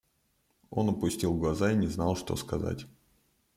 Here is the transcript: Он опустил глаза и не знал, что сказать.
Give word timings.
Он 0.71 0.89
опустил 0.89 1.35
глаза 1.35 1.73
и 1.73 1.75
не 1.75 1.85
знал, 1.85 2.15
что 2.15 2.35
сказать. 2.35 2.87